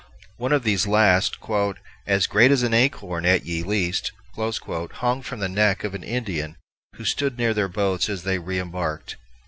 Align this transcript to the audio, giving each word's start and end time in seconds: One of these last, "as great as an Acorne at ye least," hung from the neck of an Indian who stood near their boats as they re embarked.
One 0.37 0.51
of 0.51 0.63
these 0.63 0.87
last, 0.87 1.37
"as 2.07 2.25
great 2.25 2.49
as 2.49 2.63
an 2.63 2.73
Acorne 2.73 3.23
at 3.23 3.45
ye 3.45 3.61
least," 3.61 4.11
hung 4.35 5.21
from 5.21 5.39
the 5.41 5.47
neck 5.47 5.83
of 5.83 5.93
an 5.93 6.03
Indian 6.03 6.57
who 6.95 7.05
stood 7.05 7.37
near 7.37 7.53
their 7.53 7.67
boats 7.69 8.09
as 8.09 8.23
they 8.23 8.39
re 8.39 8.57
embarked. 8.59 9.17